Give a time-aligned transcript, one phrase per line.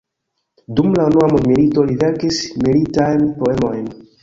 [0.79, 3.89] Dum la unua mondmilito li verkis militajn poemojn.